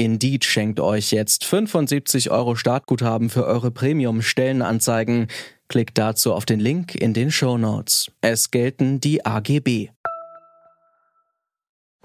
[0.00, 5.26] Indeed schenkt euch jetzt 75 Euro Startguthaben für eure Premium-Stellenanzeigen.
[5.68, 8.10] Klickt dazu auf den Link in den Show Notes.
[8.22, 9.90] Es gelten die AGB.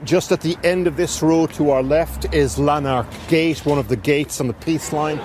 [0.06, 3.88] Just at the end of this road to our left is Lanark Gate, one of
[3.88, 5.18] the gates on the peace line.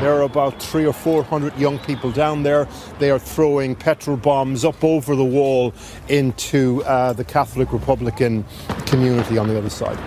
[0.00, 2.68] There are about three or four hundred young people down there.
[3.00, 5.72] They are throwing petrol bombs up over the wall
[6.08, 8.44] into uh, the Catholic Republican
[8.86, 9.98] community on the other side.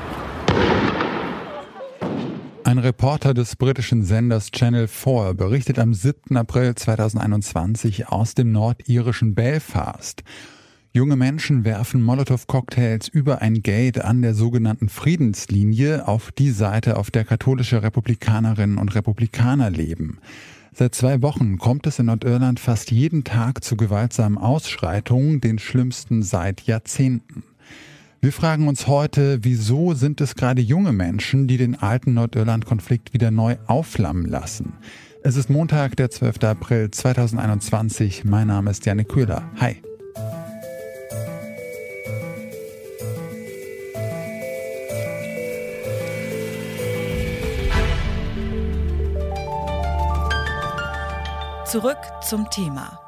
[2.77, 6.38] Ein Reporter des britischen Senders Channel 4 berichtet am 7.
[6.38, 10.23] April 2021 aus dem nordirischen Belfast.
[10.94, 17.09] Junge Menschen werfen Molotow-Cocktails über ein Gate an der sogenannten Friedenslinie auf die Seite, auf
[17.09, 20.19] der katholische Republikanerinnen und Republikaner leben.
[20.72, 26.22] Seit zwei Wochen kommt es in Nordirland fast jeden Tag zu gewaltsamen Ausschreitungen, den schlimmsten
[26.22, 27.41] seit Jahrzehnten.
[28.19, 33.29] Wir fragen uns heute, wieso sind es gerade junge Menschen, die den alten Nordirland-Konflikt wieder
[33.29, 34.73] neu aufflammen lassen?
[35.21, 36.43] Es ist Montag, der 12.
[36.43, 38.25] April 2021.
[38.25, 39.43] Mein Name ist Janik Köhler.
[39.59, 39.83] Hi.
[51.65, 53.06] Zurück zum Thema.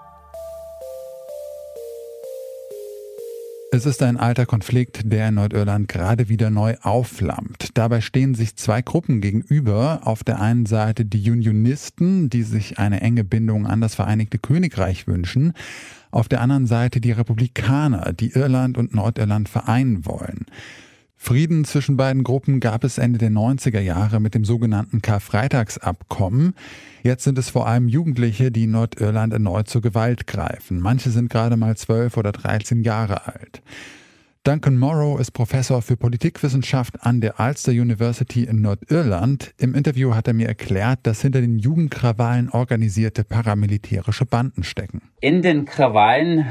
[3.80, 7.70] Es ist ein alter Konflikt, der in Nordirland gerade wieder neu aufflammt.
[7.76, 10.02] Dabei stehen sich zwei Gruppen gegenüber.
[10.04, 15.08] Auf der einen Seite die Unionisten, die sich eine enge Bindung an das Vereinigte Königreich
[15.08, 15.54] wünschen.
[16.12, 20.48] Auf der anderen Seite die Republikaner, die Irland und Nordirland vereinen wollen.
[21.22, 26.56] Frieden zwischen beiden Gruppen gab es Ende der 90er Jahre mit dem sogenannten Karfreitagsabkommen.
[27.04, 30.80] Jetzt sind es vor allem Jugendliche, die in Nordirland erneut zur Gewalt greifen.
[30.80, 33.62] Manche sind gerade mal 12 oder 13 Jahre alt.
[34.46, 39.54] Duncan Morrow ist Professor für Politikwissenschaft an der Ulster University in Nordirland.
[39.60, 45.02] Im Interview hat er mir erklärt, dass hinter den Jugendkrawallen organisierte paramilitärische Banden stecken.
[45.20, 46.46] In den Krawallen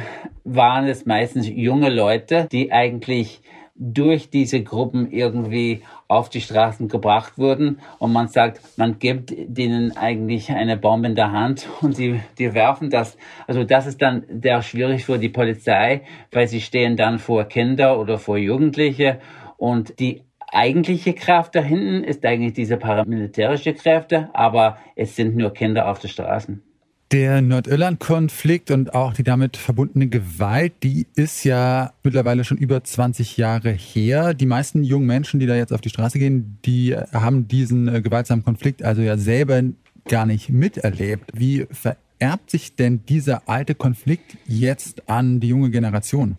[0.44, 3.40] waren es meistens junge Leute, die eigentlich
[3.78, 9.97] durch diese Gruppen irgendwie auf die Straßen gebracht wurden und man sagt, man gibt denen
[9.97, 13.16] eigentlich eine Bombe in der Hand und die, die werfen das.
[13.47, 16.03] Also das ist dann sehr schwierig für die Polizei,
[16.33, 19.21] weil sie stehen dann vor Kinder oder vor Jugendliche
[19.56, 25.53] und die eigentliche Kraft da hinten ist eigentlich diese paramilitärische Kräfte, aber es sind nur
[25.53, 26.62] Kinder auf den Straßen.
[27.10, 33.38] Der Nordirland-Konflikt und auch die damit verbundene Gewalt, die ist ja mittlerweile schon über 20
[33.38, 34.34] Jahre her.
[34.34, 38.02] Die meisten jungen Menschen, die da jetzt auf die Straße gehen, die haben diesen äh,
[38.02, 39.62] gewaltsamen Konflikt also ja selber
[40.06, 41.30] gar nicht miterlebt.
[41.32, 46.36] Wie vererbt sich denn dieser alte Konflikt jetzt an die junge Generation?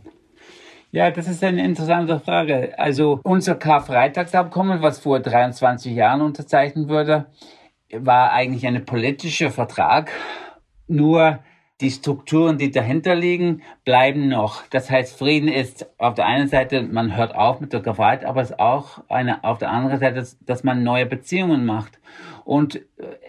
[0.91, 2.78] Ja, das ist eine interessante Frage.
[2.78, 7.25] Also unser Karfreitagsabkommen, was vor 23 Jahren unterzeichnet wurde,
[7.91, 10.12] war eigentlich ein politischer Vertrag
[10.90, 11.40] nur
[11.82, 14.68] die Strukturen, die dahinter liegen, bleiben noch.
[14.70, 18.42] Das heißt, Frieden ist auf der einen Seite, man hört auf mit der Gewalt, aber
[18.42, 22.00] es ist auch eine, auf der anderen Seite, dass man neue Beziehungen macht.
[22.44, 22.82] Und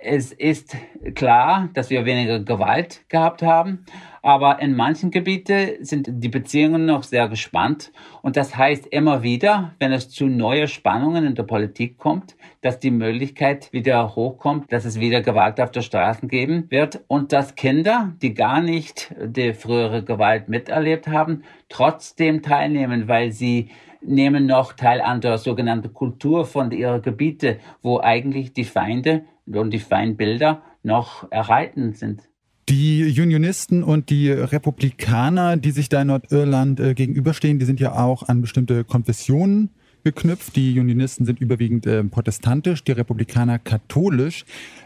[0.03, 0.77] es ist
[1.15, 3.85] klar, dass wir weniger Gewalt gehabt haben,
[4.23, 7.93] aber in manchen Gebieten sind die Beziehungen noch sehr gespannt.
[8.21, 12.81] Und das heißt immer wieder, wenn es zu neuen Spannungen in der Politik kommt, dass
[12.81, 17.55] die Möglichkeit wieder hochkommt, dass es wieder Gewalt auf der Straße geben wird und dass
[17.55, 23.71] Kinder, die gar nicht die frühere Gewalt miterlebt haben, trotzdem teilnehmen, weil sie
[24.03, 29.71] nehmen noch teil an der sogenannten Kultur von ihrer Gebiete, wo eigentlich die Feinde und
[29.71, 32.23] die Feindbilder noch erhalten sind.
[32.69, 37.99] Die Unionisten und die Republikaner, die sich da in Nordirland äh, gegenüberstehen, die sind ja
[37.99, 39.71] auch an bestimmte Konfessionen
[40.05, 40.55] geknüpft.
[40.55, 44.45] Die Unionisten sind überwiegend äh, protestantisch, die Republikaner katholisch.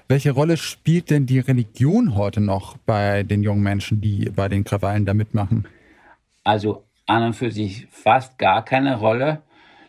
[0.09, 4.65] Welche Rolle spielt denn die Religion heute noch bei den jungen Menschen, die bei den
[4.65, 5.67] Krawallen da mitmachen?
[6.43, 9.43] Also an und für sich fast gar keine Rolle.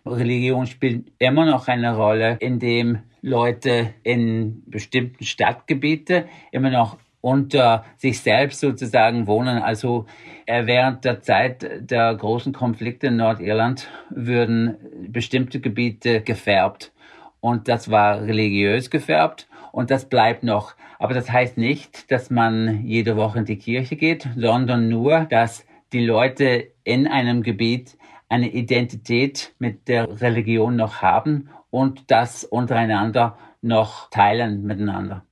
[0.06, 8.20] Religion spielt immer noch eine Rolle, indem Leute in bestimmten Stadtgebieten immer noch unter sich
[8.20, 9.58] selbst sozusagen wohnen.
[9.58, 10.06] Also
[10.46, 14.78] äh, während der Zeit der großen Konflikte in Nordirland würden
[15.08, 16.92] bestimmte Gebiete gefärbt.
[17.40, 19.48] Und das war religiös gefärbt.
[19.72, 20.76] Und das bleibt noch.
[21.00, 25.66] Aber das heißt nicht, dass man jede Woche in die Kirche geht, sondern nur, dass
[25.94, 27.98] die Leute in einem Gebiet
[28.30, 35.26] eine Identität mit der Religion noch haben und das untereinander noch teilen miteinander.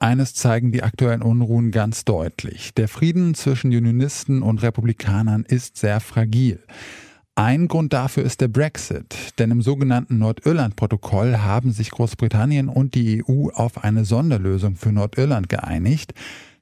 [0.00, 2.72] Eines zeigen die aktuellen Unruhen ganz deutlich.
[2.74, 6.62] Der Frieden zwischen Unionisten und Republikanern ist sehr fragil.
[7.34, 13.22] Ein Grund dafür ist der Brexit, denn im sogenannten Nordirland-Protokoll haben sich Großbritannien und die
[13.28, 16.14] EU auf eine Sonderlösung für Nordirland geeinigt.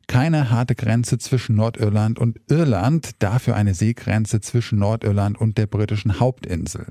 [0.06, 6.20] Keine harte Grenze zwischen Nordirland und Irland, dafür eine Seegrenze zwischen Nordirland und der britischen
[6.20, 6.86] Hauptinsel.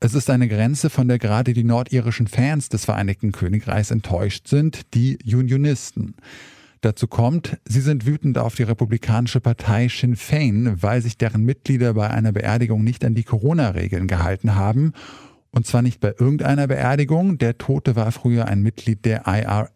[0.00, 4.94] Es ist eine Grenze, von der gerade die nordirischen Fans des Vereinigten Königreichs enttäuscht sind,
[4.94, 6.14] die Unionisten.
[6.82, 11.94] Dazu kommt, sie sind wütend auf die republikanische Partei Sinn Fein, weil sich deren Mitglieder
[11.94, 14.92] bei einer Beerdigung nicht an die Corona-Regeln gehalten haben.
[15.50, 17.38] Und zwar nicht bei irgendeiner Beerdigung.
[17.38, 19.68] Der Tote war früher ein Mitglied der IRA,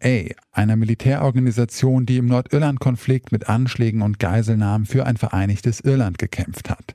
[0.51, 6.93] einer Militärorganisation, die im Nordirland-Konflikt mit Anschlägen und Geiselnahmen für ein vereinigtes Irland gekämpft hat.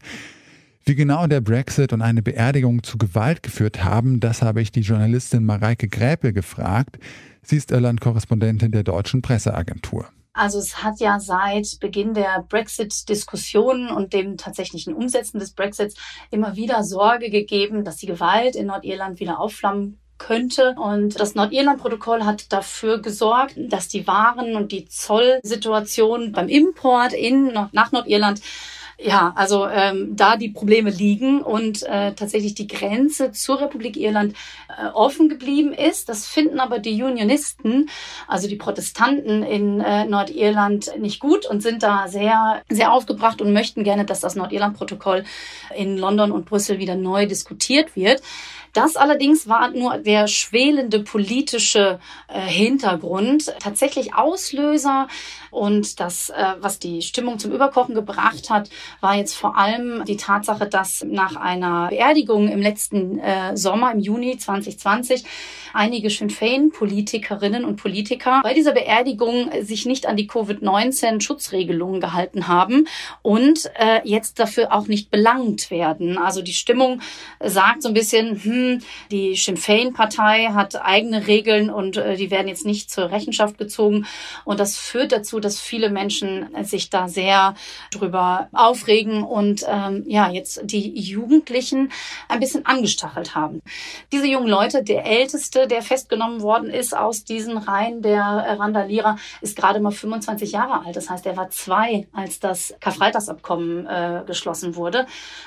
[0.84, 4.82] Wie genau der Brexit und eine Beerdigung zu Gewalt geführt haben, das habe ich die
[4.82, 7.00] Journalistin Mareike Gräpel gefragt.
[7.42, 10.06] Sie ist Irland-Korrespondentin der deutschen Presseagentur.
[10.36, 15.94] Also es hat ja seit Beginn der Brexit-Diskussionen und dem tatsächlichen Umsetzen des Brexits
[16.30, 20.74] immer wieder Sorge gegeben, dass die Gewalt in Nordirland wieder aufflammen könnte.
[20.78, 27.52] Und das Nordirland-Protokoll hat dafür gesorgt, dass die Waren und die Zollsituation beim Import in,
[27.72, 28.40] nach Nordirland
[28.98, 34.34] ja, also ähm, da die Probleme liegen und äh, tatsächlich die Grenze zur Republik Irland
[34.68, 36.08] äh, offen geblieben ist.
[36.08, 37.90] Das finden aber die Unionisten,
[38.26, 43.52] also die Protestanten in äh, Nordirland nicht gut und sind da sehr, sehr aufgebracht und
[43.52, 45.24] möchten gerne, dass das Nordirland-Protokoll
[45.76, 48.22] in London und Brüssel wieder neu diskutiert wird.
[48.72, 51.98] Das allerdings war nur der schwelende politische
[52.28, 53.54] äh, Hintergrund.
[53.58, 55.08] Tatsächlich Auslöser
[55.50, 58.68] und das, äh, was die Stimmung zum Überkochen gebracht hat,
[59.00, 64.00] war jetzt vor allem die Tatsache, dass nach einer Beerdigung im letzten äh, Sommer, im
[64.00, 65.24] Juni 2020,
[65.72, 72.86] einige Sinn Féin-Politikerinnen und Politiker bei dieser Beerdigung sich nicht an die Covid-19-Schutzregelungen gehalten haben
[73.22, 76.18] und äh, jetzt dafür auch nicht belangt werden.
[76.18, 77.00] Also die Stimmung
[77.42, 78.65] sagt so ein bisschen, hm,
[79.10, 84.06] die Sinn Féin-Partei hat eigene Regeln und äh, die werden jetzt nicht zur Rechenschaft gezogen.
[84.44, 87.54] Und das führt dazu, dass viele Menschen sich da sehr
[87.90, 91.92] drüber aufregen und ähm, ja, jetzt die Jugendlichen
[92.28, 93.62] ein bisschen angestachelt haben.
[94.12, 99.56] Diese jungen Leute, der älteste, der festgenommen worden ist aus diesen Reihen der Randalierer, ist
[99.56, 100.96] gerade mal 25 Jahre alt.
[100.96, 105.06] Das heißt, er war zwei, als das Karfreitagsabkommen äh, geschlossen wurde.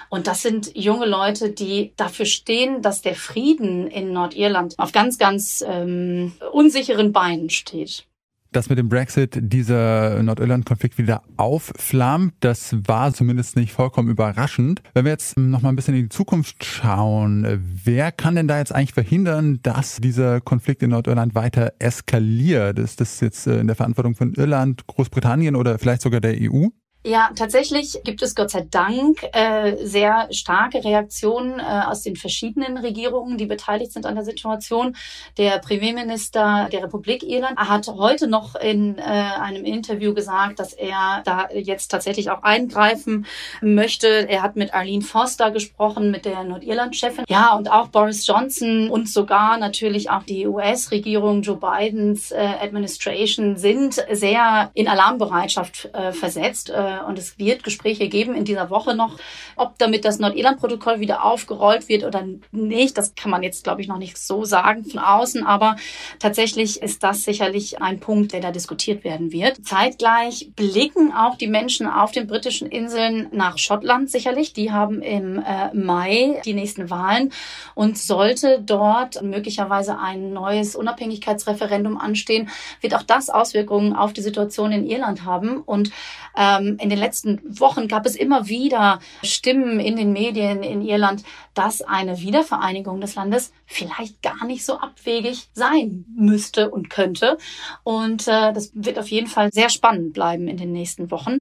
[0.09, 5.17] Und das sind junge Leute, die dafür stehen, dass der Frieden in Nordirland auf ganz,
[5.17, 8.05] ganz ähm, unsicheren Beinen steht
[8.51, 14.81] dass mit dem Brexit dieser Nordirland-Konflikt wieder aufflammt, das war zumindest nicht vollkommen überraschend.
[14.93, 17.45] Wenn wir jetzt noch mal ein bisschen in die Zukunft schauen,
[17.83, 22.79] wer kann denn da jetzt eigentlich verhindern, dass dieser Konflikt in Nordirland weiter eskaliert?
[22.79, 26.67] Ist das jetzt äh, in der Verantwortung von Irland, Großbritannien oder vielleicht sogar der EU?
[27.05, 32.77] Ja, tatsächlich gibt es Gott sei Dank äh, sehr starke Reaktionen äh, aus den verschiedenen
[32.77, 34.97] Regierungen, die beteiligt sind an der Situation.
[35.37, 41.21] Der Premierminister der Republik Irland hat heute noch in äh, einem Interview gesagt, dass er
[41.23, 43.25] da jetzt tatsächlich auch eingreifen
[43.61, 44.27] möchte.
[44.27, 47.23] Er hat mit Arlene Foster gesprochen, mit der Nordirland-Chefin.
[47.29, 53.55] Ja, und auch Boris Johnson und sogar natürlich auch die US-Regierung, Joe Bidens äh, Administration
[53.55, 58.95] sind sehr in Alarmbereitschaft äh, versetzt äh, und es wird Gespräche geben in dieser Woche
[58.95, 59.17] noch,
[59.55, 62.97] ob damit das Nordirland-Protokoll wieder aufgerollt wird oder nicht.
[62.97, 65.75] Das kann man jetzt, glaube ich, noch nicht so sagen von außen, aber
[66.19, 69.65] tatsächlich ist das sicherlich ein Punkt, der da diskutiert werden wird.
[69.65, 74.53] Zeitgleich blicken auch die Menschen auf den britischen Inseln nach Schottland sicherlich.
[74.53, 77.31] Die haben im äh, Mai die nächsten Wahlen
[77.75, 82.49] und sollte dort möglicherweise ein neues Unabhängigkeitsreferendum anstehen,
[82.81, 85.61] wird auch das Auswirkungen auf die Situation in Irland haben.
[85.61, 85.91] Und
[86.37, 91.23] ähm, in den letzten Wochen gab es immer wieder Stimmen in den Medien in Irland,
[91.53, 97.37] dass eine Wiedervereinigung des Landes vielleicht gar nicht so abwegig sein müsste und könnte.
[97.83, 101.37] Und äh, das wird auf jeden Fall sehr spannend bleiben in den nächsten Wochen.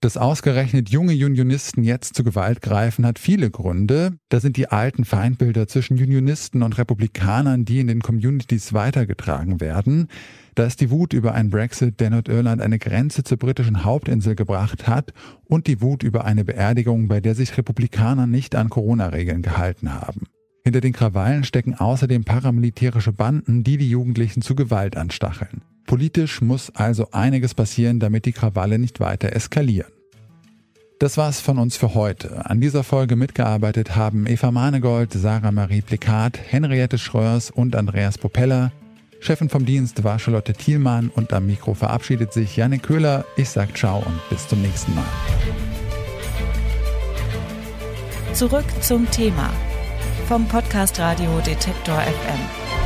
[0.00, 4.12] Dass ausgerechnet junge Unionisten jetzt zu Gewalt greifen, hat viele Gründe.
[4.28, 10.06] Da sind die alten Feindbilder zwischen Unionisten und Republikanern, die in den Communities weitergetragen werden.
[10.54, 14.86] Da ist die Wut über einen Brexit, der Nordirland eine Grenze zur britischen Hauptinsel gebracht
[14.86, 15.12] hat,
[15.46, 20.26] und die Wut über eine Beerdigung, bei der sich Republikaner nicht an Corona-Regeln gehalten haben.
[20.62, 25.62] Hinter den Krawallen stecken außerdem paramilitärische Banden, die die Jugendlichen zu Gewalt anstacheln.
[25.88, 29.90] Politisch muss also einiges passieren, damit die Krawalle nicht weiter eskalieren.
[30.98, 32.44] Das war's von uns für heute.
[32.44, 38.70] An dieser Folge mitgearbeitet haben Eva Manegold, Sarah Marie Plikat, Henriette Schröers und Andreas Propeller.
[39.20, 43.24] Chefin vom Dienst war Charlotte Thielmann und am Mikro verabschiedet sich Janne Köhler.
[43.36, 45.04] Ich sag ciao und bis zum nächsten Mal.
[48.34, 49.50] Zurück zum Thema
[50.26, 52.77] vom Podcast Radio Detektor FM.